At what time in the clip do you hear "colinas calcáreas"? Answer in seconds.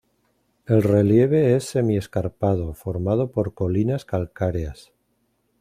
3.53-4.91